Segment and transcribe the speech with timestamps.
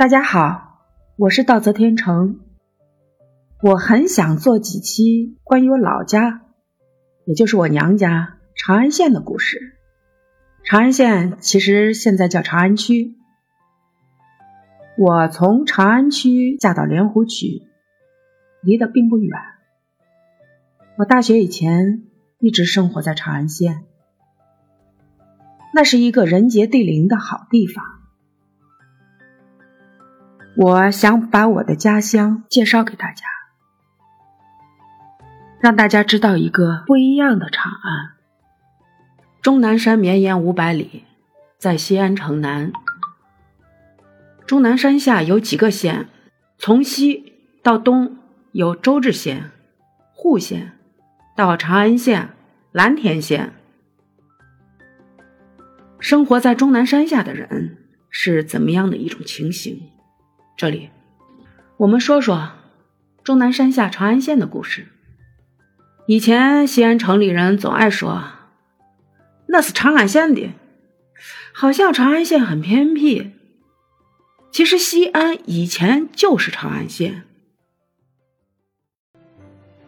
[0.00, 0.78] 大家好，
[1.18, 2.40] 我是道泽天成。
[3.62, 6.40] 我很想做几期关于我老家，
[7.26, 9.76] 也就是我娘家长安县的故事。
[10.64, 13.14] 长安县其实现在叫长安区。
[14.96, 17.68] 我从长安区嫁到莲湖区，
[18.62, 19.38] 离得并不远。
[20.96, 22.04] 我大学以前
[22.38, 23.84] 一直生活在长安县，
[25.74, 27.99] 那是一个人杰地灵的好地方。
[30.56, 33.24] 我想把我的家乡介绍给大家，
[35.60, 38.10] 让大家知道一个不一样的长安。
[39.40, 41.04] 终南山绵延五百里，
[41.56, 42.72] 在西安城南。
[44.44, 46.08] 终南山下有几个县，
[46.58, 47.32] 从西
[47.62, 48.18] 到东
[48.52, 49.52] 有周至县、
[50.12, 50.72] 户县，
[51.36, 52.30] 到长安县、
[52.72, 53.52] 蓝田县。
[56.00, 57.78] 生活在终南山下的人
[58.10, 59.80] 是怎么样的一种情形？
[60.60, 60.90] 这里，
[61.78, 62.50] 我们说说
[63.24, 64.88] 终南山下长安县的故事。
[66.06, 68.24] 以前西安城里人总爱说，
[69.46, 70.50] 那是长安县的，
[71.54, 73.30] 好像长安县很偏僻。
[74.52, 77.22] 其实西安以前就是长安县，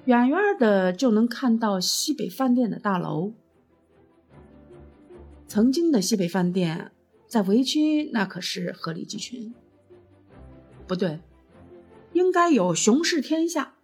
[0.07, 3.34] 远远的就能看到西北饭店的大楼。
[5.47, 6.92] 曾经的西北饭店
[7.29, 9.53] 在围区那可是鹤立鸡群。
[10.93, 11.21] 不对，
[12.12, 13.77] 应该有雄视天下、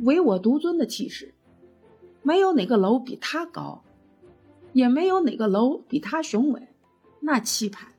[0.00, 1.32] 唯我独尊的气势。
[2.22, 3.82] 没有哪个楼比他高，
[4.74, 6.68] 也没有哪个楼比他雄伟。
[7.20, 7.94] 那气派，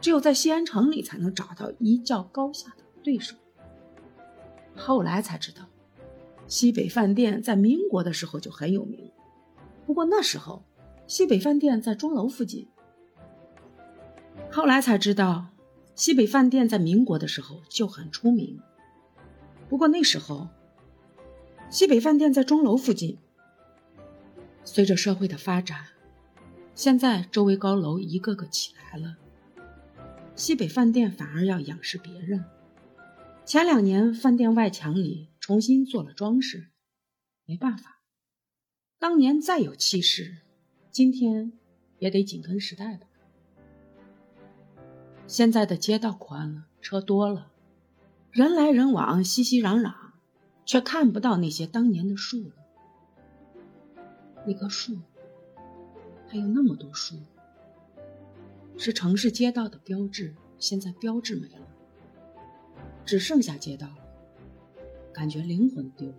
[0.00, 3.36] 只有在西安城里才能找到一较高下的对手。
[4.74, 5.62] 后来才知道，
[6.48, 9.12] 西北饭店在民国的时候就很有名。
[9.86, 10.64] 不过那时候，
[11.06, 12.66] 西北饭店在钟楼附近。
[14.50, 15.46] 后来才知道。
[15.98, 18.60] 西北饭店在民国的时候就很出名，
[19.68, 20.48] 不过那时候
[21.70, 23.18] 西北饭店在钟楼附近。
[24.62, 25.86] 随着社会的发展，
[26.76, 29.16] 现在周围高楼一个个起来了，
[30.36, 32.44] 西北饭店反而要仰视别人。
[33.44, 36.68] 前两年饭店外墙里重新做了装饰，
[37.44, 38.02] 没办法，
[39.00, 40.42] 当年再有气势，
[40.92, 41.50] 今天
[41.98, 43.07] 也得紧跟时代吧。
[45.28, 47.48] 现在的街道宽了，车多了，
[48.32, 49.92] 人来人往，熙熙攘攘，
[50.64, 52.54] 却看不到那些当年的树了。
[54.46, 54.96] 那棵树，
[56.26, 57.16] 还有那么多树，
[58.78, 60.34] 是城市街道的标志。
[60.58, 61.68] 现在标志没了，
[63.04, 63.98] 只剩下街道了，
[65.12, 66.14] 感觉灵魂丢了。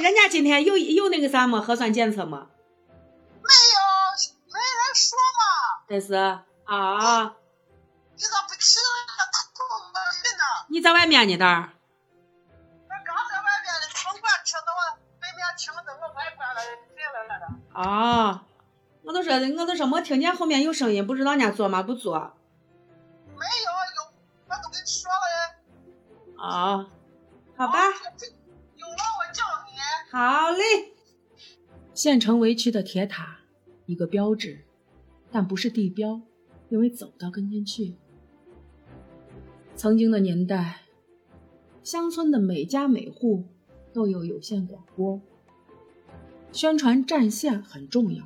[0.00, 2.46] 人家今天有有那个啥么核酸检测吗？
[3.42, 3.78] 没有，
[4.46, 5.84] 没人说嘛。
[5.88, 7.36] 这是啊。
[8.16, 8.60] 你咋不提
[9.06, 9.24] 他
[10.36, 10.66] 呢？
[10.68, 11.36] 你在外面呢？
[11.36, 11.70] 蛋儿。
[12.84, 16.60] 我刚在外面的城管车到我对面停着，我外关了
[16.94, 17.80] 进来了的。
[17.80, 18.44] 啊，
[19.02, 21.82] 我都说，我都说没听见后面有声音，不知道人家做吗？
[21.82, 22.34] 不做。
[23.28, 24.12] 没有，有
[24.48, 26.44] 我都跟你说了。
[26.44, 26.86] 啊，
[27.56, 27.78] 好吧。
[30.12, 30.92] 好嘞，
[31.94, 33.38] 县城围区的铁塔，
[33.86, 34.64] 一个标志，
[35.30, 36.20] 但不是地标，
[36.68, 37.94] 因为走到跟前去。
[39.76, 40.80] 曾经的年代，
[41.84, 43.44] 乡村的每家每户
[43.92, 45.20] 都有有线广播，
[46.50, 48.24] 宣传战线很重要。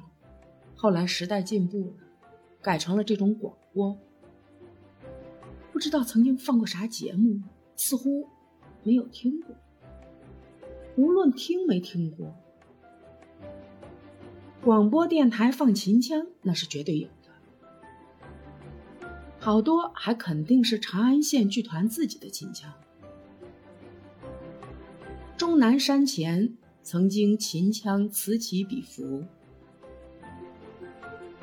[0.75, 1.97] 后来时代进步了，
[2.63, 3.95] 改成了这种广播。
[5.71, 7.43] 不知道曾经放过啥节目，
[7.77, 8.27] 似乎
[8.83, 9.55] 没有听过。
[10.97, 12.35] 无论听没听过，
[14.63, 19.09] 广播电台放秦腔那是绝对有的，
[19.41, 22.73] 好多还肯定是长安县剧团自己的秦腔。
[25.37, 29.25] 终南山前曾经秦腔此起彼伏，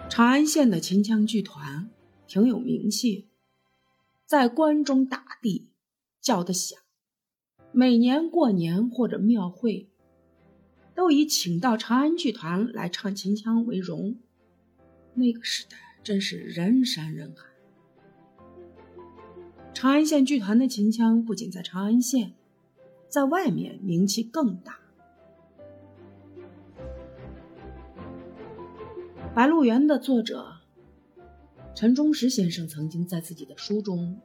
[0.09, 1.89] 长安县的秦腔剧团
[2.25, 3.27] 挺有名气，
[4.25, 5.69] 在关中大地
[6.21, 6.79] 叫得响。
[7.73, 9.87] 每年过年或者庙会，
[10.93, 14.17] 都以请到长安剧团来唱秦腔为荣。
[15.13, 17.47] 那个时代真是人山人海。
[19.73, 22.33] 长安县剧团的秦腔不仅在长安县，
[23.07, 24.79] 在外面名气更大。
[29.33, 30.57] 《白鹿原》的作者
[31.73, 34.19] 陈忠实先生曾经在自己的书中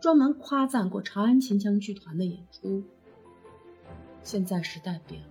[0.00, 2.82] 专门夸赞过长安秦腔剧团的演出。
[4.22, 5.28] 现在时代变了，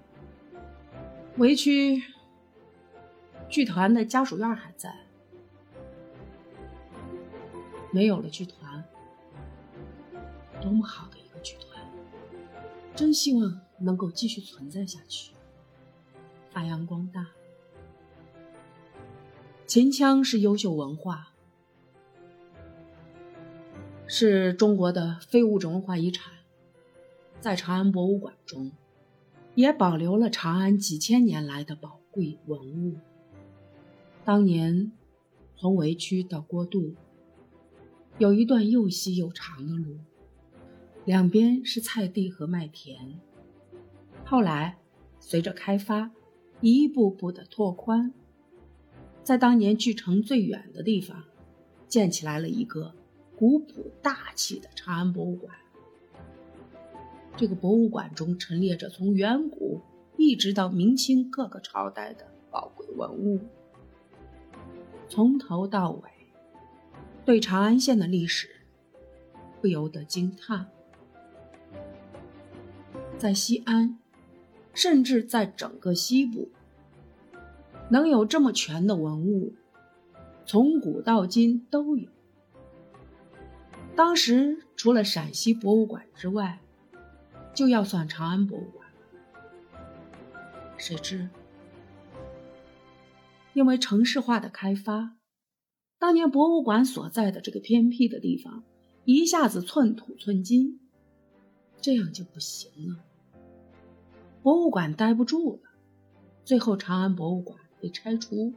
[1.37, 2.03] 围区
[3.47, 4.95] 剧团的家属院还在，
[7.91, 8.83] 没有了剧团，
[10.61, 11.85] 多么好的一个剧团！
[12.95, 15.33] 真希望能够继续存在下去，
[16.49, 17.27] 发扬光大。
[19.67, 21.33] 秦腔是优秀文化，
[24.09, 26.33] 是中国的非物质文化遗产，
[27.41, 28.71] 在长安博物馆中，
[29.53, 32.95] 也保留了长安几千年来的宝贵文物。
[34.23, 34.93] 当年
[35.57, 36.95] 从围区到郭渡，
[38.17, 39.97] 有一段又细又长的路，
[41.03, 43.19] 两边是菜地和麦田。
[44.23, 44.77] 后来
[45.19, 46.11] 随着开发，
[46.61, 48.13] 一步步的拓宽。
[49.21, 51.25] 在当年距城最远的地方，
[51.89, 52.93] 建起来了一个
[53.37, 55.55] 古朴大气的长安博物馆。
[57.35, 59.79] 这个博物馆中陈列着从远古
[60.17, 63.39] 一直到明清各个朝代的宝贵文物，
[65.07, 66.09] 从头到尾，
[67.25, 68.49] 对长安县的历史
[69.61, 70.65] 不由得惊叹。
[73.19, 73.99] 在西安，
[74.73, 76.49] 甚至在整个西部。
[77.89, 79.53] 能有这么全的文物，
[80.45, 82.09] 从古到今都有。
[83.97, 86.61] 当时除了陕西博物馆之外，
[87.53, 89.81] 就要算长安博物馆了。
[90.77, 91.27] 谁知，
[93.53, 95.17] 因为城市化的开发，
[95.97, 98.63] 当年博物馆所在的这个偏僻的地方，
[99.03, 100.79] 一下子寸土寸金，
[101.81, 103.03] 这样就不行了。
[104.43, 105.71] 博物馆待不住了，
[106.45, 107.59] 最后长安博物馆。
[107.79, 108.55] 被拆除。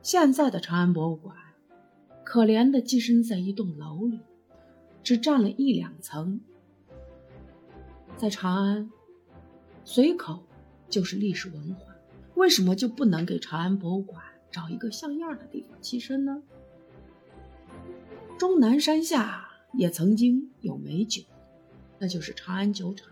[0.00, 1.36] 现在的长安博物馆，
[2.34, 4.18] 可怜的寄身在一栋楼里，
[5.04, 6.40] 只占了一两层。
[8.16, 8.90] 在长安，
[9.84, 10.42] 随口
[10.88, 11.94] 就是历史文化，
[12.34, 14.20] 为什么就不能给长安博物馆
[14.50, 16.42] 找一个像样的地方栖身呢？
[18.36, 21.22] 终南山下也曾经有美酒，
[22.00, 23.08] 那就是长安酒厂。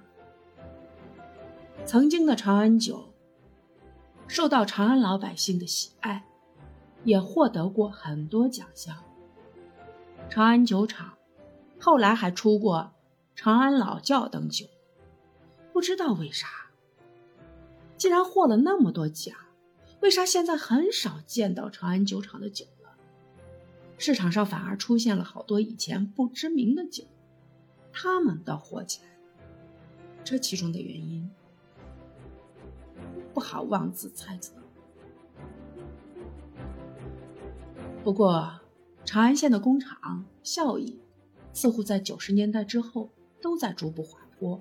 [1.86, 3.14] 曾经的长安酒。
[4.26, 6.24] 受到长安老百姓的喜爱，
[7.04, 8.96] 也获得过很多奖项。
[10.28, 11.14] 长安酒厂
[11.78, 12.92] 后来还出过
[13.34, 14.66] 长安老窖等酒，
[15.72, 16.48] 不知道为啥，
[17.96, 19.36] 既然获了那么多奖，
[20.00, 22.90] 为啥现在很少见到长安酒厂的酒了？
[23.98, 27.04] 市场上反而出现了好多以前不知名的酒，
[27.92, 29.08] 他们倒火起来。
[30.24, 31.30] 这其中的原因。
[33.34, 34.52] 不好妄自猜测。
[38.04, 38.52] 不过，
[39.12, 40.98] 长安县的工厂效益
[41.52, 43.10] 似乎在九十年代之后
[43.42, 44.58] 都在逐步滑坡。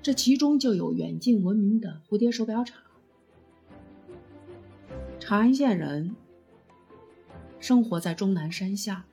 [0.00, 2.80] 这其中就有远近闻名的蝴蝶手表厂。
[5.20, 6.16] 长安县人
[7.60, 9.04] 生活在终南山下，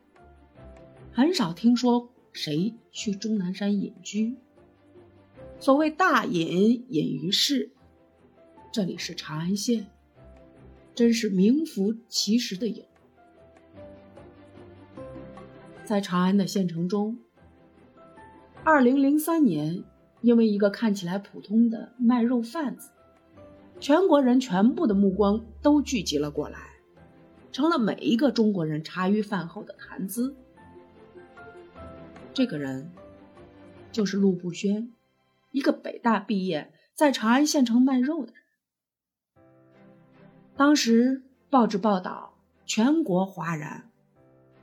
[1.11, 4.37] 很少听说谁去终南山隐居。
[5.59, 7.69] 所谓大隐，隐于市。
[8.71, 9.85] 这里是长安县，
[10.95, 12.85] 真是名副其实的隐。
[15.91, 17.17] 在长安的县城中，
[18.63, 19.83] 二零零三年，
[20.21, 22.91] 因为一个看起来普通的卖肉贩子，
[23.81, 26.59] 全国人全部的目光都聚集了过来，
[27.51, 30.33] 成了每一个中国人茶余饭后的谈资。
[32.33, 32.89] 这个人
[33.91, 34.93] 就是陆步轩，
[35.51, 39.43] 一个北大毕业，在长安县城卖肉的人。
[40.55, 43.90] 当时报纸报道，全国哗然，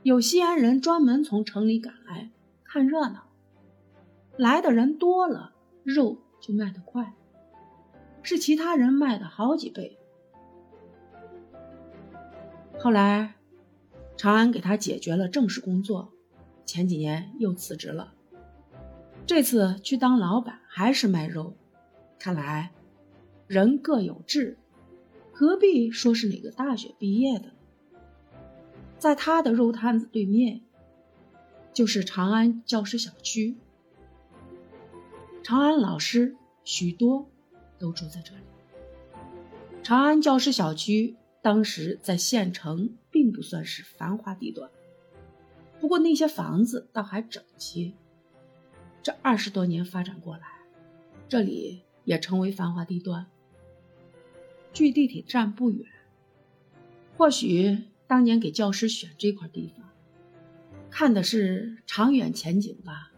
[0.03, 2.31] 有西安人专门从城里赶来
[2.63, 3.27] 看热闹。
[4.37, 5.53] 来的人多了，
[5.83, 7.13] 肉就卖得快，
[8.23, 9.97] 是其他人卖的好几倍。
[12.77, 13.35] 后来，
[14.15, 16.13] 长安给他解决了正式工作，
[16.65, 18.13] 前几年又辞职了。
[19.25, 21.57] 这次去当老板还是卖肉，
[22.17, 22.71] 看来
[23.47, 24.57] 人各有志。
[25.33, 27.51] 何必说是哪个大学毕业的？
[28.99, 30.61] 在他的肉摊子对面，
[31.73, 33.55] 就是长安教师小区。
[35.41, 37.27] 长安老师许多
[37.79, 38.41] 都住在这里。
[39.81, 44.69] 长安教师小区当时在县城并不算是繁华地段，
[45.79, 47.95] 不过那些房子倒还整齐。
[49.01, 50.45] 这二十多年发展过来，
[51.29, 53.25] 这里也成为繁华地段。
[54.73, 55.87] 距地铁站不远，
[57.17, 57.77] 或许
[58.09, 59.87] 当年给教师选这块地方，
[60.89, 63.11] 看的是长远前景吧？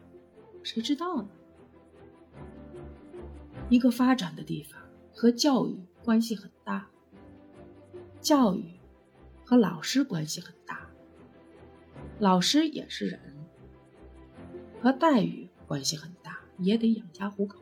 [0.64, 1.30] 谁知道呢？
[3.70, 4.82] 一个发展的地方
[5.14, 6.90] 和教育关系很大，
[8.20, 8.66] 教育
[9.46, 10.90] 和老师关系很大，
[12.20, 13.22] 老师也是人，
[14.82, 17.61] 和待遇关系很大，也得养家糊口。